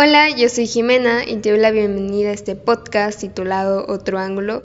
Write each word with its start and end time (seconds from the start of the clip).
Hola, 0.00 0.30
yo 0.30 0.48
soy 0.48 0.68
Jimena 0.68 1.24
y 1.28 1.38
te 1.38 1.50
doy 1.50 1.58
la 1.58 1.72
bienvenida 1.72 2.28
a 2.28 2.32
este 2.32 2.54
podcast 2.54 3.18
titulado 3.18 3.84
Otro 3.88 4.20
Ángulo. 4.20 4.62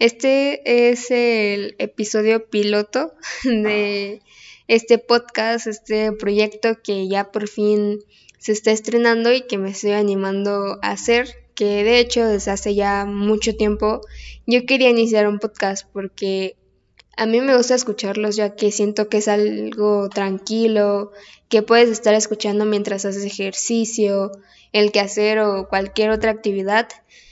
Este 0.00 0.88
es 0.88 1.12
el 1.12 1.76
episodio 1.78 2.50
piloto 2.50 3.14
de 3.44 4.20
este 4.66 4.98
podcast, 4.98 5.68
este 5.68 6.10
proyecto 6.10 6.82
que 6.82 7.06
ya 7.06 7.30
por 7.30 7.46
fin 7.48 8.00
se 8.40 8.50
está 8.50 8.72
estrenando 8.72 9.32
y 9.32 9.42
que 9.42 9.58
me 9.58 9.70
estoy 9.70 9.92
animando 9.92 10.80
a 10.82 10.90
hacer, 10.90 11.28
que 11.54 11.84
de 11.84 12.00
hecho 12.00 12.26
desde 12.26 12.50
hace 12.50 12.74
ya 12.74 13.04
mucho 13.04 13.54
tiempo 13.54 14.00
yo 14.44 14.66
quería 14.66 14.90
iniciar 14.90 15.28
un 15.28 15.38
podcast 15.38 15.86
porque 15.92 16.56
a 17.16 17.26
mí 17.26 17.40
me 17.40 17.56
gusta 17.56 17.74
escucharlos 17.74 18.36
ya 18.36 18.56
que 18.56 18.72
siento 18.72 19.08
que 19.08 19.18
es 19.18 19.28
algo 19.28 20.08
tranquilo, 20.08 21.12
que 21.48 21.62
puedes 21.62 21.88
estar 21.90 22.14
escuchando 22.14 22.64
mientras 22.64 23.04
haces 23.04 23.24
ejercicio, 23.24 24.32
el 24.72 24.90
quehacer 24.90 25.38
o 25.38 25.68
cualquier 25.68 26.10
otra 26.10 26.32
actividad, 26.32 26.88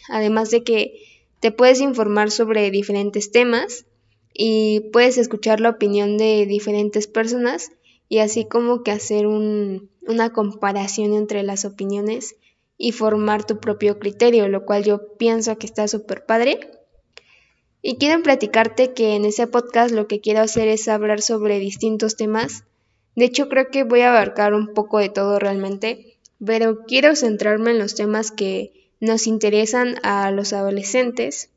además 0.09 0.51
de 0.51 0.63
que 0.63 0.95
te 1.41 1.51
puedes 1.51 1.81
informar 1.81 2.31
sobre 2.31 2.71
diferentes 2.71 3.33
temas 3.33 3.87
y 4.33 4.81
puedes 4.93 5.19
escuchar 5.19 5.61
la 5.61 5.71
opinión 5.71 6.17
de 6.17 6.47
diferentes 6.47 7.07
personas 7.07 7.73
y 8.09 8.19
así 8.19 8.45
como 8.45 8.83
que 8.83 8.93
hacer 8.93 9.27
una 9.27 10.33
comparación 10.33 11.15
entre 11.15 11.43
las 11.43 11.65
opiniones 11.65 12.37
y 12.79 12.93
formar 12.93 13.45
tu 13.45 13.59
propio 13.59 13.99
criterio, 13.99 14.49
lo 14.49 14.65
cual 14.65 14.85
yo 14.85 15.17
pienso 15.17 15.57
que 15.59 15.67
está 15.67 15.89
súper 15.89 16.27
padre. 16.27 16.61
Y 17.83 17.97
quiero 17.97 18.23
platicarte 18.23 18.93
que 18.93 19.17
en 19.17 19.25
ese 19.25 19.49
podcast 19.49 19.93
lo 19.93 20.07
que 20.07 20.21
quiero 20.21 20.41
hacer 20.41 20.69
es 20.69 20.87
hablar 20.87 21.21
sobre 21.21 21.59
distintos 21.59 22.17
temas. 22.17 22.65
De 23.17 23.25
hecho, 23.25 23.49
creo 23.49 23.71
que 23.71 23.83
voy 23.83 24.03
a 24.03 24.11
abarcar 24.11 24.55
un 24.55 24.73
poco 24.73 24.99
de 24.99 25.09
todo 25.09 25.41
realmente, 25.41 26.17
pero 26.45 26.85
quiero 26.87 27.17
centrarme 27.17 27.73
en 27.73 27.81
los 27.81 27.97
temas 27.97 28.31
que 28.31 28.73
nos 29.01 29.27
interesan 29.27 29.97
a 30.05 30.31
los 30.31 30.53
adolescentes 30.53 31.51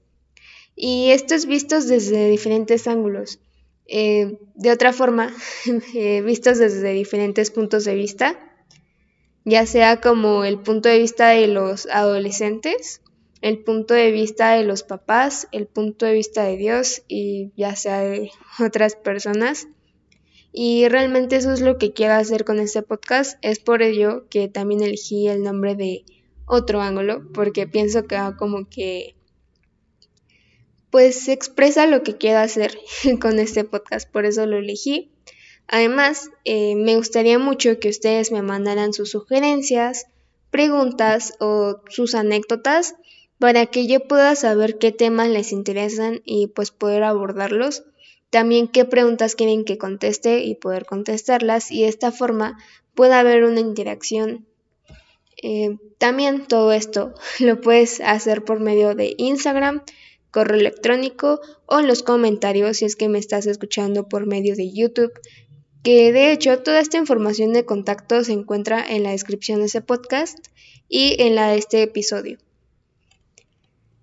y 0.76 1.12
estos 1.12 1.46
vistos 1.46 1.88
desde 1.88 2.28
diferentes 2.28 2.88
ángulos. 2.88 3.40
Eh, 3.88 4.40
de 4.56 4.72
otra 4.72 4.94
forma, 4.94 5.32
eh, 5.94 6.24
vistos 6.24 6.58
desde 6.58 6.92
diferentes 6.94 7.52
puntos 7.52 7.86
de 7.86 7.94
vista, 7.94 8.40
ya 9.44 9.68
sea 9.68 10.02
como 10.02 10.44
el 10.44 10.58
punto 10.58 10.90
de 10.90 10.98
vista 10.98 11.30
de 11.30 11.48
los 11.48 11.86
adolescentes 11.86 13.02
el 13.46 13.60
punto 13.60 13.94
de 13.94 14.10
vista 14.10 14.56
de 14.56 14.64
los 14.64 14.82
papás, 14.82 15.48
el 15.52 15.68
punto 15.68 16.08
de 16.08 16.14
vista 16.14 16.46
de 16.46 16.58
Dios 16.58 17.04
y 17.08 17.52
ya 17.56 17.76
sea 17.76 18.00
de 18.00 18.32
otras 18.60 18.96
personas. 18.96 19.68
Y 20.52 20.88
realmente 20.88 21.36
eso 21.36 21.54
es 21.54 21.62
lo 21.62 21.78
que 21.78 21.94
quiero 21.94 22.16
hacer 22.16 22.44
con 22.44 22.60
este 22.60 22.82
podcast. 22.82 23.38
Es 23.44 23.60
por 23.60 23.84
ello 23.84 24.26
que 24.32 24.48
también 24.48 24.82
elegí 24.82 25.28
el 25.28 25.44
nombre 25.44 25.76
de 25.76 26.06
otro 26.48 26.82
ángulo, 26.82 27.32
porque 27.34 27.68
pienso 27.68 28.08
que 28.08 28.18
como 28.40 28.68
que 28.68 29.16
pues 30.90 31.28
expresa 31.28 31.86
lo 31.86 32.02
que 32.02 32.18
quiero 32.18 32.40
hacer 32.40 32.76
con 33.22 33.38
este 33.38 33.64
podcast, 33.64 34.10
por 34.10 34.26
eso 34.26 34.48
lo 34.48 34.58
elegí. 34.58 35.12
Además, 35.68 36.32
eh, 36.46 36.74
me 36.76 36.96
gustaría 36.96 37.38
mucho 37.38 37.78
que 37.80 37.90
ustedes 37.90 38.32
me 38.32 38.42
mandaran 38.42 38.92
sus 38.92 39.12
sugerencias, 39.12 40.08
preguntas 40.50 41.36
o 41.40 41.84
sus 41.90 42.16
anécdotas 42.16 42.96
para 43.40 43.66
que 43.66 43.88
yo 43.88 44.08
pueda 44.08 44.36
saber 44.36 44.78
qué 44.78 44.92
temas 44.92 45.30
les 45.30 45.52
interesan 45.52 46.22
y 46.26 46.48
pues 46.48 46.72
poder 46.72 47.04
abordarlos. 47.04 47.84
También 48.30 48.68
qué 48.68 48.86
preguntas 48.86 49.36
quieren 49.36 49.66
que 49.66 49.78
conteste 49.78 50.44
y 50.44 50.56
poder 50.56 50.86
contestarlas 50.86 51.72
y 51.72 51.84
de 51.84 51.90
esta 51.90 52.12
forma 52.12 52.58
pueda 52.94 53.20
haber 53.20 53.44
una 53.44 53.60
interacción. 53.60 54.46
Eh, 55.42 55.78
también 55.98 56.48
todo 56.48 56.72
esto 56.72 57.14
lo 57.40 57.62
puedes 57.62 58.02
hacer 58.02 58.44
por 58.44 58.60
medio 58.60 58.96
de 58.96 59.16
Instagram, 59.18 59.84
correo 60.32 60.60
electrónico 60.60 61.40
o 61.66 61.80
en 61.80 61.88
los 61.88 62.04
comentarios 62.04 62.78
si 62.78 62.86
es 62.86 62.96
que 62.96 63.10
me 63.10 63.20
estás 63.20 63.46
escuchando 63.46 64.08
por 64.08 64.26
medio 64.26 64.56
de 64.56 64.72
YouTube, 64.72 65.12
que 65.84 66.12
de 66.12 66.32
hecho 66.32 66.60
toda 66.60 66.80
esta 66.80 66.98
información 66.98 67.54
de 67.54 67.66
contacto 67.66 68.24
se 68.24 68.34
encuentra 68.34 68.84
en 68.84 69.04
la 69.04 69.12
descripción 69.12 69.60
de 69.60 69.68
ese 69.68 69.82
podcast 69.82 70.40
y 70.90 71.22
en 71.22 71.36
la 71.36 71.50
de 71.50 71.58
este 71.58 71.84
episodio. 71.84 72.38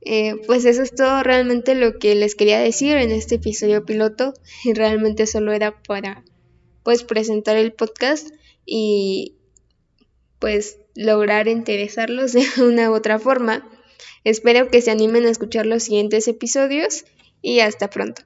Eh, 0.05 0.35
pues 0.47 0.65
eso 0.65 0.83
es 0.83 0.95
todo 0.95 1.23
realmente 1.23 1.77
lo 1.77 1.99
que 1.99 2.17
les 2.17 2.35
quería 2.35 2.59
decir 2.59 2.97
en 2.97 3.13
este 3.13 3.37
episodio 3.37 3.85
piloto 3.85 4.35
realmente 4.75 5.27
solo 5.27 5.53
era 5.53 5.81
para 5.83 6.25
pues 6.83 7.05
presentar 7.05 7.57
el 7.57 7.73
podcast 7.73 8.29
y 8.67 9.37
pues 10.41 10.79
lograr 10.97 11.47
interesarlos 11.47 12.33
de 12.33 12.45
una 12.59 12.91
u 12.91 12.95
otra 12.95 13.19
forma. 13.19 13.69
Espero 14.25 14.69
que 14.69 14.83
se 14.83 14.91
animen 14.91 15.27
a 15.27 15.31
escuchar 15.31 15.67
los 15.67 15.85
siguientes 15.85 16.27
episodios 16.29 17.05
y 17.41 17.61
hasta 17.61 17.91
pronto. 17.91 18.23